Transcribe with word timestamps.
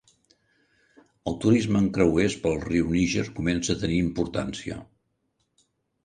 El 1.31 1.35
turisme 1.43 1.77
amb 1.81 1.91
creuers 1.97 2.37
pel 2.45 2.57
riu 2.63 2.87
Níger 2.93 3.25
comença 3.39 3.75
a 3.75 3.81
tenir 3.83 3.99
importància. 4.05 4.79